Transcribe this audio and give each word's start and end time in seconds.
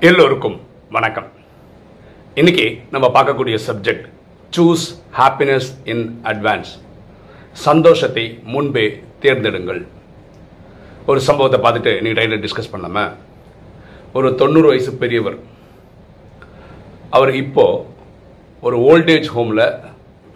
எல்லோருக்கும் 0.00 0.60
வணக்கம். 0.90 1.26
இன்னைக்கு 2.34 2.64
நம்ம 2.90 3.06
பார்க்கக்கூடிய 3.14 3.58
subject 3.66 4.06
choose 4.56 4.84
happiness 5.18 5.68
in 5.84 6.20
advance 6.22 6.70
சந்தோஷத்தை 7.52 8.38
முன்பே 8.42 9.02
தேர்ந்தெடுங்கள். 9.22 9.86
ஒரு 11.06 11.20
சம்பவத்தை 11.20 11.60
பார்த்துட்டு 11.60 12.02
நீங்கள் 12.02 12.18
டைரில் 12.18 12.42
டிஸ்கஸ் 12.44 12.72
பண்ணாம 12.72 13.06
ஒரு 14.12 14.34
தொண்ணூறு 14.34 14.66
வயசு 14.66 14.92
பெரியவர் 14.92 15.38
அவர் 17.10 17.34
இப்போ 17.34 17.86
ஒரு 18.60 18.78
ஓல்டேஜ் 18.90 19.30
ஹோமில் 19.36 19.66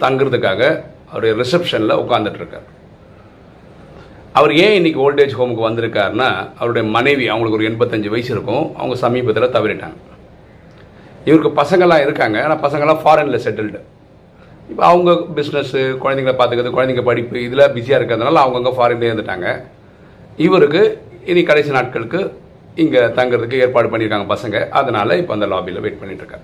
தங்குறதுக்காக 0.05 0.85
அவருடைய 1.11 1.35
ரிசப்ஷனில் 1.43 2.01
உட்காந்துட்டு 2.05 2.41
இருக்கார். 2.43 2.67
அவர் 4.39 4.53
ஏன் 4.65 4.75
இன்னைக்கு 4.79 5.01
ஓல்டேஜ் 5.05 5.37
ஹோமுக்கு 5.39 5.63
வந்திருக்காருன்னா 5.67 6.29
அவருடைய 6.59 6.85
மனைவி 6.97 7.25
அவங்களுக்கு 7.33 7.59
ஒரு 7.59 7.69
எண்பத்தஞ்சு 7.69 8.09
வயசு 8.15 8.31
இருக்கும் 8.35 8.65
அவங்க 8.81 8.95
சமீபத்தில் 9.05 9.55
தவறிட்டாங்க. 9.57 9.97
இவருக்கு 11.29 11.51
பசங்கள்லாம் 11.61 12.03
இருக்காங்க 12.07 12.37
ஆனால் 12.45 12.61
பசங்கள்லாம் 12.65 13.01
ஃபாரினில் 13.05 13.45
செட்டில்டு 13.47 13.81
இப்போ 14.71 14.83
அவங்க 14.91 15.11
பிஸ்னஸ்ஸு 15.39 15.81
குழந்தைங்கள 16.03 16.35
பார்த்துக்கிறது 16.41 16.75
குழந்தைங்க 16.77 17.05
படிப்பு 17.09 17.43
இதில் 17.47 17.65
பிஸியாக 17.77 17.99
இருக்கிறதுனால 18.01 18.43
அவங்கவுங்க 18.45 18.73
ஃபாரின்லேயே 18.79 19.11
இருந்துட்டாங்க. 19.13 19.49
இவருக்கு 20.47 20.83
இனி 21.33 21.43
கடைசி 21.51 21.71
நாட்களுக்கு 21.79 22.21
இங்கே 22.85 23.01
தங்குறதுக்கு 23.19 23.63
ஏற்பாடு 23.65 23.91
பண்ணியிருக்காங்க 23.93 24.29
பசங்க. 24.35 24.57
அதனால் 24.81 25.19
இப்போ 25.23 25.35
அந்த 25.39 25.49
லாபியில் 25.55 25.83
வெயிட் 25.87 26.01
பண்ணிட்டு 26.03 26.41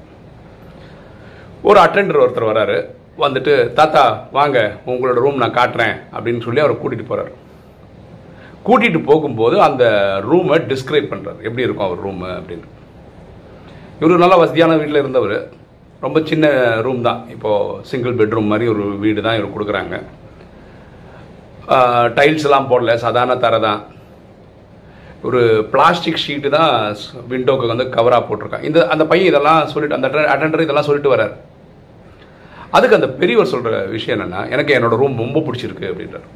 ஒரு 1.69 1.79
அட்டெண்டர் 1.85 2.23
ஒருத்தர் 2.25 2.51
வராரு 2.53 2.79
வந்துட்டு 3.25 3.53
தாத்தா 3.79 4.05
வாங்க 4.39 4.59
உங்களோட 4.93 5.19
ரூம் 5.25 5.43
நான் 5.43 5.59
காட்டுறேன் 5.61 5.97
அப்படின்னு 6.17 6.45
சொல்லி 6.47 6.63
அவரை 6.63 6.77
கூட்டிகிட்டு 6.77 7.11
போகிறாரு 7.11 7.33
கூட்டிகிட்டு 8.67 9.01
போகும்போது 9.09 9.57
அந்த 9.69 9.85
ரூமை 10.31 10.59
டிஸ்கிரைப் 10.73 11.11
பண்ணுறாரு 11.13 11.41
எப்படி 11.49 11.67
இருக்கும் 11.67 11.87
அவர் 11.87 12.05
ரூமு 12.07 12.29
அப்படின்னு. 12.39 12.69
இவர் 14.01 14.23
நல்லா 14.25 14.39
வசதியான 14.43 14.77
வீட்டில் 14.81 15.03
இருந்தவர். 15.03 15.37
ரொம்ப 16.05 16.19
சின்ன 16.31 16.47
ரூம் 16.87 17.03
தான். 17.09 17.21
இப்போது 17.35 17.81
சிங்கிள் 17.91 18.19
பெட்ரூம் 18.21 18.51
மாதிரி 18.53 18.67
ஒரு 18.75 18.85
வீடு 19.05 19.21
தான் 19.27 19.39
இவர் 19.39 19.55
கொடுக்குறாங்க. 19.57 19.97
டைல்ஸ் 22.17 22.47
எல்லாம் 22.49 22.71
போடல. 22.71 22.95
சாதாரண 23.05 23.35
தரை 23.45 23.59
தான். 23.67 23.81
ஒரு 25.29 25.41
பிளாஸ்டிக் 25.73 26.23
ஷீட்டு 26.23 26.49
தான் 26.57 26.73
விண்டோக்கு 27.31 27.71
வந்து 27.73 27.85
கவராக 27.97 28.23
போட்டிருக்கான் 28.29 28.67
இந்த 28.69 28.79
அந்த 28.95 29.05
பையன் 29.11 29.31
இதெல்லாம் 29.31 29.61
சொல்லிட்டு 29.75 29.99
அந்த 29.99 30.09
அட்டெண்டர் 30.33 30.65
இதெல்லாம் 30.65 30.89
சொல்லிட்டு 30.89 31.13
வர்றார். 31.15 31.35
அதுக்கு 32.77 32.99
அந்த 32.99 33.09
பெரியவர் 33.21 33.53
சொல்கிற 33.53 33.79
விஷயம் 33.95 34.17
என்னென்னா 34.17 34.43
எனக்கு 34.55 34.75
என்னோட 34.79 34.97
ரூம் 35.03 35.23
ரொம்ப 35.25 35.43
பிடிச்சிருக்கு 35.47 35.91
அப்படின்றார். 35.93 36.27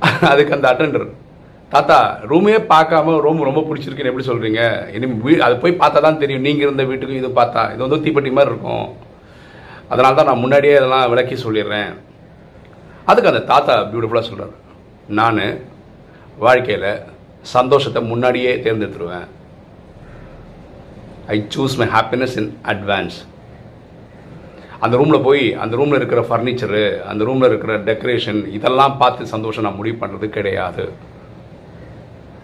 அதுக்கு 0.30 0.54
அந்த 0.56 0.66
அட்டெண்டர் 0.70 1.06
தாத்தா 1.72 1.96
ரூமே 2.30 2.54
பார்க்காம 2.72 3.14
ரூம் 3.24 3.46
ரொம்ப 3.48 3.60
பிடிச்சிருக்குன்னு 3.68 4.10
எப்படி 4.10 4.26
சொல்கிறீங்க 4.28 4.60
இனி 4.96 5.06
வீ 5.24 5.32
அது 5.46 5.54
போய் 5.62 5.80
பார்த்தா 5.80 6.00
தான் 6.04 6.20
தெரியும். 6.22 6.44
நீங்கள் 6.46 6.66
இருந்த 6.66 6.84
வீட்டுக்கு 6.90 7.20
இது 7.20 7.30
பார்த்தா. 7.38 7.62
இது 7.74 7.80
வந்து 7.86 8.02
தீப்பெட்டி 8.04 8.30
மாதிரி 8.36 8.52
இருக்கும். 8.52 8.86
அதனால 9.92 10.16
தான் 10.18 10.28
நான் 10.30 10.42
முன்னாடியே 10.44 10.76
இதெல்லாம் 10.78 11.10
விளக்கி 11.12 11.36
சொல்லிடுறேன். 11.44 11.90
அதுக்கு 13.10 13.30
அந்த 13.32 13.42
தாத்தா 13.52 13.74
பியூட்டிஃபுல்லாக 13.90 14.28
சொல்கிறார் 14.30 14.54
நான் 15.20 15.42
வாழ்க்கையில் 16.44 16.88
சந்தோஷத்தை 17.56 18.00
முன்னாடியே 18.12 18.52
தேர்ந்தெடுத்துருவேன். 18.64 19.26
I 21.34 21.36
choose 21.56 21.76
my 21.82 21.88
happiness 21.96 22.36
in 22.42 22.50
advance 22.72 23.18
அந்த 24.86 24.96
ரூமில் 25.00 25.24
போய் 25.28 25.44
அந்த 25.64 25.74
ரூமில் 25.80 26.00
இருக்கிற 26.00 26.22
ஃபர்னிச்சரு 26.30 26.82
அந்த 27.10 27.22
ரூமில் 27.28 27.50
இருக்கிற 27.50 27.74
டெக்கரேஷன் 27.90 28.40
இதெல்லாம் 28.56 28.96
பார்த்து 29.02 29.32
சந்தோஷம் 29.34 29.66
நான் 29.66 29.78
முடிவு 29.80 29.96
பண்ணுறது 30.02 30.28
கிடையாது. 30.38 30.84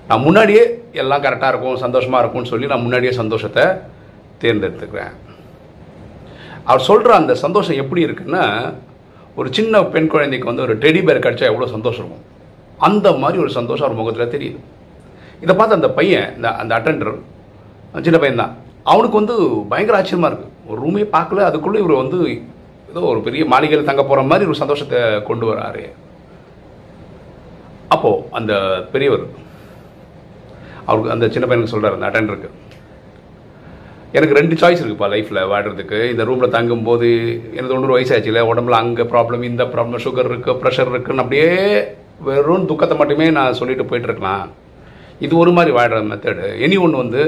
நான் 0.09 0.25
முன்னாடியே 0.27 0.63
எல்லாம் 1.03 1.25
கரெக்டாக 1.27 1.51
இருக்கும் 1.53 1.83
சந்தோஷமாக 1.85 2.23
இருக்கும்னு 2.23 2.53
சொல்லி 2.53 2.71
நான் 2.73 2.85
முன்னாடியே 2.87 3.13
சந்தோஷத்தை 3.21 3.65
தேர்ந்தெடுத்துக்கிறேன். 4.43 5.13
அவர் 6.71 6.87
சொல்கிற 6.89 7.11
அந்த 7.21 7.33
சந்தோஷம் 7.45 7.81
எப்படி 7.83 8.01
இருக்குன்னா 8.07 8.45
ஒரு 9.41 9.49
சின்ன 9.57 9.83
பெண் 9.93 10.11
குழந்தைக்கு 10.15 10.51
வந்து 10.51 10.65
ஒரு 10.67 10.75
டெடி 10.83 11.01
பேர் 11.07 11.25
கிடச்சா 11.27 11.47
எவ்வளோ 11.51 11.69
சந்தோஷம் 11.77 12.03
இருக்கும்? 12.05 12.27
அந்த 12.89 13.09
மாதிரி 13.23 13.39
ஒரு 13.45 13.53
சந்தோஷம் 13.59 13.87
அவர் 13.87 14.01
முகத்தில் 14.01 14.33
தெரியுது. 14.35 14.59
இதை 15.45 15.53
பார்த்து 15.55 15.79
அந்த 15.79 15.91
பையன் 15.99 16.29
இந்த 16.37 16.49
அந்த 16.63 16.73
அட்டெண்டர் 16.79 17.15
சின்ன 18.07 18.19
பையன் 18.23 18.43
தான் 18.43 18.53
அவனுக்கு 18.87 19.21
வந்து 19.21 19.35
பயங்கர 19.69 19.97
ஆச்சரியமாக 19.97 20.31
இருக்குது 20.31 20.51
ஒரு 20.69 20.79
ரூமே 20.83 21.03
பார்க்கல 21.13 21.45
அதுக்குள்ளே 21.45 21.79
இவர் 21.79 21.95
வந்து 21.95 22.19
ஏதோ 22.91 23.01
ஒரு 23.01 23.21
பெரிய 23.21 23.45
மாளிகையில் 23.45 23.85
தங்க 23.85 24.03
போகிற 24.05 24.23
மாதிரி 24.23 24.49
ஒரு 24.49 24.55
சந்தோஷத்தை 24.55 24.99
கொண்டு 25.23 25.47
வராரு. 25.47 25.85
அப்போது 27.91 28.23
அந்த 28.31 28.53
பெரியவர் 28.93 29.25
அவருக்கு 30.87 31.11
அந்த 31.11 31.29
சின்ன 31.29 31.47
பையனுக்கு 31.47 31.73
சொல்கிறார் 31.73 31.93
அந்த 31.93 32.09
அட்டெண்டருக்கு 32.09 32.51
எனக்கு 34.13 34.39
ரெண்டு 34.39 34.57
சாய்ஸ் 34.57 34.81
இருக்குப்பா 34.83 35.09
லைஃப்பில் 35.09 35.49
வாடுறதுக்கு 35.49 35.99
இந்த 36.11 36.25
ரூமில் 36.25 36.51
தங்கும்போது 36.51 37.09
எனக்கு 37.53 37.73
தொண்ணூறு 37.73 37.97
வயசாச்சு 37.97 38.27
இல்லை 38.27 38.43
உடம்புல 38.43 38.79
அங்கே 38.79 39.03
ப்ராப்ளம் 39.03 39.43
இந்த 39.43 39.65
ப்ராப்ளம் 39.65 40.05
சுகர் 40.05 40.29
இருக்குது 40.29 40.59
ப்ரெஷர் 40.61 40.91
இருக்குன்னு 40.91 41.23
அப்படியே 41.23 41.49
வெறும் 42.21 42.67
துக்கத்தை 42.67 42.97
மட்டுமே 42.97 43.31
நான் 43.31 43.55
சொல்லிட்டு 43.55 43.85
போயிட்டுருக்கலாம் 43.85 44.45
இது 45.19 45.35
ஒரு 45.37 45.53
மாதிரி 45.53 45.73
வாடுற 45.77 46.03
மெத்தடு 46.03 46.47
இனி 46.57 46.77
ஒன்று 46.77 46.99
வந்து 46.99 47.23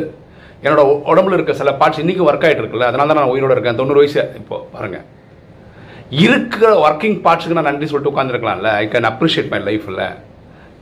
என்னோட 0.64 0.82
உடம்புல 1.12 1.36
இருக்க 1.36 1.54
சில 1.62 1.70
பார்ட்ஸ் 1.80 2.02
இன்றைக்கும் 2.02 2.28
ஒர்க் 2.30 2.44
ஆகிட்டு 2.48 2.62
இருக்குல்ல 2.62 2.88
அதனால 2.90 3.08
தான் 3.10 3.20
நான் 3.20 3.32
உயிரோட 3.34 3.54
இருக்கேன். 3.54 3.78
தொண்ணூறு 3.80 4.00
வயசு 4.02 4.22
இப்போ 4.40 4.56
பாருங்கள் 4.74 5.04
இருக்கிற 6.24 6.70
ஒர்க்கிங் 6.84 7.18
பார்ட்ஸுக்கு 7.24 7.58
நான் 7.58 7.68
நன்றி 7.70 7.86
சொல்லிட்டு 7.90 8.12
உட்காந்துருக்கலாம்ல 8.12 8.70
ஐ 8.82 8.84
கேன் 8.92 9.08
அப்ரிஷியேட் 9.10 9.50
மை 9.54 9.60
லைஃப்பில் 9.68 10.04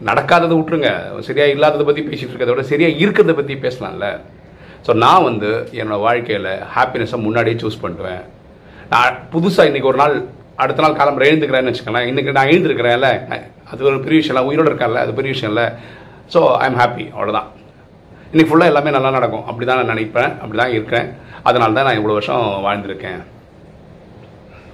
நடக்காததை 0.09 0.55
விட்டுருங்க. 0.59 0.91
சரியாக 1.29 1.55
இல்லாததை 1.55 1.85
பற்றி 1.89 2.03
பேசிகிட்டு 2.09 2.33
இருக்கிறத 2.33 2.55
விட 2.55 2.65
சரியாக 2.71 3.01
இருக்கிறத 3.03 3.35
பற்றி 3.41 3.55
பேசலாம்ல. 3.65 4.07
ஸோ 4.87 4.93
நான் 5.05 5.27
வந்து 5.29 5.51
என்னோடய 5.81 6.05
வாழ்க்கையில் 6.07 6.51
ஹாப்பினஸை 6.77 7.19
முன்னாடியே 7.27 7.57
சூஸ் 7.63 7.83
பண்ணுவேன் 7.85 8.23
நான் 8.93 9.19
புதுசாக 9.35 9.69
இன்றைக்கி 9.71 9.91
ஒரு 9.93 10.01
நாள் 10.03 10.15
அடுத்த 10.63 10.83
நாள் 10.85 10.99
காலம் 11.01 11.21
எழுந்துக்கிறேன்னு 11.29 11.71
வச்சுக்கோங்களேன். 11.71 12.09
இன்றைக்கி 12.13 12.37
நான் 12.39 12.51
எழுந்திருக்கிறேன்ல. 12.53 13.11
அது 13.71 13.89
ஒரு 13.91 13.99
பெரிய 14.07 14.19
விஷயம் 14.21 14.37
இல்லை 14.37 14.49
உயிரோடு 14.51 14.71
இருக்கேன்ல 14.73 15.03
அது 15.05 15.19
பெரிய 15.19 15.33
விஷயம் 15.35 15.53
இல்லை 15.55 15.67
ஸோ 16.35 16.41
ஐ 16.63 16.67
எம் 16.71 16.81
ஹாப்பி 16.83 17.07
அவ்வளோதான் 17.15 17.49
இன்றைக்கி 18.33 18.49
ஃபுல்லாக 18.51 18.73
எல்லாமே 18.73 18.91
நல்லா 18.95 19.09
நடக்கும். 19.15 19.43
அப்படி 19.49 19.65
தான் 19.69 19.79
நான் 19.79 19.91
நினைப்பேன். 19.93 20.31
அப்படி 20.43 20.59
தான் 20.61 20.75
இருக்கேன். 20.77 21.09
அதனால 21.49 21.75
தான் 21.77 21.87
நான் 21.87 21.99
இவ்வளோ 21.99 22.15
வருஷம் 22.19 22.45
வாழ்ந்திருக்கேன். 22.67 23.19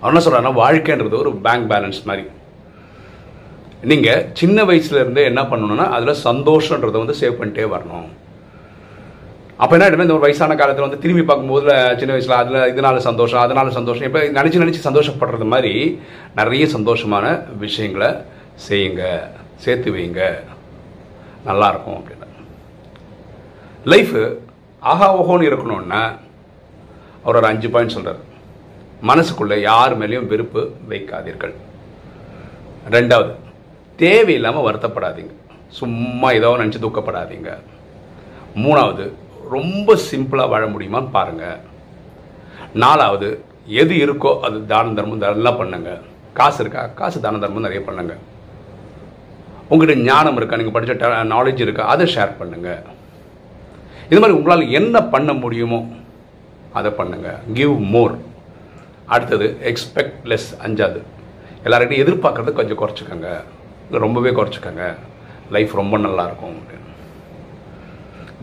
அவன் 0.00 0.10
என்ன 0.10 0.20
சொல்கிறான்னா 0.24 0.52
வாழ்க்கைன்றது 0.60 1.16
ஒரு 1.22 1.30
பேங்க் 1.46 1.66
பேலன்ஸ் 1.72 1.98
மாதிரி. 2.08 2.24
நீங்கள் 3.90 4.22
சின்ன 4.40 4.64
வயசுலேருந்தே 4.68 5.24
என்ன 5.30 5.42
பண்ணணும்னா 5.52 5.86
அதில் 5.96 6.20
சந்தோஷன்றதை 6.28 6.98
வந்து 7.02 7.16
சேவ் 7.22 7.38
பண்ணிட்டே 7.40 7.66
வரணும். 7.74 8.08
அப்போ 9.62 9.74
என்ன 9.76 10.04
இந்த 10.06 10.16
ஒரு 10.18 10.26
வயசான 10.26 10.56
காலத்தில் 10.60 10.86
வந்து 10.86 11.02
திரும்பி 11.04 11.24
பார்க்கும்போது 11.30 11.74
சின்ன 12.02 12.12
வயசில் 12.14 12.38
அதில் 12.40 12.60
இதனால 12.72 13.02
சந்தோஷம் 13.08 13.42
அதனால 13.46 13.72
சந்தோஷம் 13.78 14.08
இப்போ 14.10 14.22
நினச்சி 14.38 14.62
நினச்சி 14.64 14.82
சந்தோஷப்படுறது 14.88 15.48
மாதிரி 15.54 15.72
நிறைய 16.40 16.66
சந்தோஷமான 16.76 17.26
விஷயங்களை 17.64 18.10
செய்யுங்க. 18.68 19.02
சேர்த்து 19.66 19.96
வைங்க. 19.96 20.22
நல்லாயிருக்கும் 21.50 21.98
அப்படின்னு 21.98 22.17
லைஃபு 23.92 24.22
ஆஹா 24.92 25.06
ஓஹோன்னு 25.20 25.48
இருக்கணும்னா 25.48 26.02
அவர் 27.24 27.38
ஒரு 27.40 27.48
அஞ்சு 27.50 27.68
பாயிண்ட் 27.74 27.94
சொல்கிறார் 27.96 28.22
மனசுக்குள்ளே 29.10 29.56
யார் 29.70 29.92
மேலேயும் 30.00 30.30
வெறுப்பு 30.32 30.60
வைக்காதீர்கள். 30.90 31.54
ரெண்டாவது 32.94 33.32
தேவையில்லாமல் 34.02 34.66
வருத்தப்படாதீங்க. 34.68 35.32
சும்மா 35.78 36.28
ஏதோ 36.38 36.50
நினச்சி 36.60 36.80
துக்கப்படாதீங்க. 36.84 37.50
மூணாவது 38.64 39.04
ரொம்ப 39.54 39.96
சிம்பிளாக 40.10 40.52
வாழ 40.54 40.64
முடியுமான்னு 40.74 41.14
பாருங்கள் 41.16 41.60
நாலாவது 42.84 43.28
எது 43.82 43.94
இருக்கோ 44.06 44.30
அது 44.46 44.58
தான 44.72 44.94
தர்மம் 44.98 45.24
நல்லா 45.24 45.52
பண்ணுங்க. 45.60 45.90
காசு 46.38 46.58
இருக்கா? 46.64 46.82
காசு 47.00 47.18
தான 47.24 47.38
தர்மம் 47.44 47.66
நிறைய 47.66 47.82
பண்ணுங்க. 47.88 48.14
உங்கள்கிட்ட 49.70 50.06
ஞானம் 50.10 50.38
இருக்கா? 50.38 50.58
நீங்கள் 50.60 50.76
படித்த 50.76 51.08
நாலேஜ் 51.34 51.66
இருக்கா? 51.66 51.84
அதை 51.94 52.04
ஷேர் 52.14 52.38
பண்ணுங்கள் 52.42 52.84
இது 54.10 54.20
மாதிரி 54.20 54.36
உங்களால் 54.38 54.72
என்ன 54.78 55.02
பண்ண 55.14 55.32
முடியுமோ 55.42 55.80
அதை 56.78 56.90
பண்ணுங்கள் 56.98 57.38
கிவ் 57.58 57.76
மோர் 57.94 58.14
அடுத்தது 59.14 59.46
எக்ஸ்பெக்ட் 59.70 60.18
லெஸ் 60.30 60.48
அஞ்சாவது 60.66 61.00
எல்லார்கிட்டையும் 61.66 62.02
எதிர்பார்க்குறது 62.04 62.58
கொஞ்சம் 62.58 62.80
குறைச்சிக்கோங்க. 62.80 63.28
ரொம்பவே 64.04 64.30
குறைச்சிக்கோங்க. 64.38 64.84
லைஃப் 65.54 65.72
ரொம்ப 65.80 65.98
நல்லாயிருக்கும் 66.06 66.58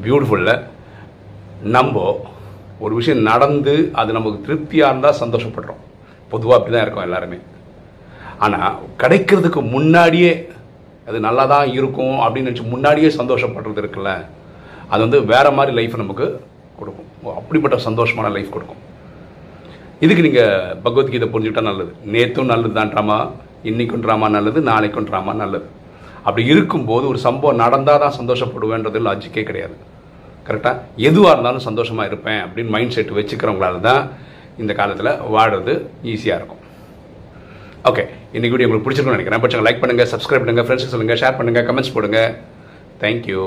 பியூட்டிஃபுல்ல 0.05 0.53
நம்ம 1.75 2.03
ஒரு 2.85 2.93
விஷயம் 2.99 3.21
நடந்து 3.31 3.73
அது 3.99 4.09
நமக்கு 4.17 4.39
திருப்தியாக 4.45 4.91
இருந்தால் 4.91 5.19
சந்தோஷப்படுறோம். 5.23 5.81
பொதுவாக 6.31 6.57
அப்படி 6.57 6.73
தான் 6.75 6.85
இருக்கோம் 6.85 7.07
எல்லாருமே. 7.07 7.37
ஆனால் 8.45 8.79
கிடைக்கிறதுக்கு 9.01 9.61
முன்னாடியே 9.75 10.31
அது 11.09 11.17
நல்லா 11.27 11.43
தான் 11.53 11.67
இருக்கும் 11.77 12.15
அப்படின்னு 12.23 12.49
நினச்சி 12.49 12.65
முன்னாடியே 12.73 13.09
சந்தோஷப்படுறது 13.19 13.81
இருக்குல்ல? 13.83 14.11
அது 14.91 15.01
வந்து 15.05 15.19
வேற 15.33 15.45
மாதிரி 15.57 15.71
லைஃப் 15.79 15.95
நமக்கு 16.03 16.27
கொடுக்கும். 16.79 17.09
அப்படிப்பட்ட 17.39 17.77
சந்தோஷமான 17.87 18.29
லைஃப் 18.35 18.53
கொடுக்கும். 18.55 18.81
இதுக்கு 20.05 20.25
நீங்கள் 20.27 20.75
பகவத்கீதை 20.85 21.27
புரிஞ்சுக்கிட்டா 21.33 21.69
நல்லது. 21.69 21.91
நேற்றும் 22.15 22.51
நல்லது 22.53 22.73
தான் 22.79 22.91
ட்ராமா. 22.93 23.17
இன்றைக்கும் 23.69 24.03
ட்ராமா 24.05 24.27
நல்லது 24.37 24.59
நாளைக்கும் 24.71 25.07
ட்ராமா 25.09 25.33
நல்லது. 25.43 25.67
அப்படி 26.27 26.43
இருக்கும்போது 26.53 27.05
ஒரு 27.11 27.19
சம்பவம் 27.27 27.61
நடந்தால் 27.63 28.03
தான் 28.03 28.15
சந்தோஷப்படுவேன்றது 28.19 28.99
லாஜிக்கே 29.07 29.43
கிடையாது. 29.49 29.75
கரெக்டாக 30.47 30.81
எதுவாக 31.09 31.33
இருந்தாலும் 31.35 31.65
சந்தோஷமாக 31.67 32.09
இருப்பேன் 32.09 32.41
அப்படின்னு 32.45 32.73
மைண்ட் 32.75 32.95
செட் 32.95 33.13
வச்சுக்கிறவங்களால 33.17 33.79
தான் 33.89 34.01
இந்த 34.63 34.71
காலத்தில் 34.79 35.11
வாடுறது 35.35 35.73
ஈஸியாக 36.13 36.39
இருக்கும். 36.39 36.61
ஓகே 37.89 38.03
இன்னைக்கு 38.35 38.53
வீடியோ 38.53 38.67
உங்களுக்கு 38.67 38.87
பிடிச்சிருக்கும்னு 38.87 39.19
நினைக்கிறேன். 39.19 39.43
பட்சங்க 39.43 39.65
லைக் 39.67 39.81
பண்ணுங்கள் 39.83 40.11
சப்ஸ்கிரைப் 40.13 40.43
பண்ணுங்கள் 40.43 40.67
ஃப்ரெண்ட்ஸுக்கு 40.67 40.95
சொல்லுங்கள் 40.95 41.21
ஷேர் 41.23 41.37
பண்ணுங்கள் 41.39 41.67
கமெண்ட்ஸ் 41.69 41.95
போடுங்க. 41.95 42.19
தேங்க்யூ 43.03 43.45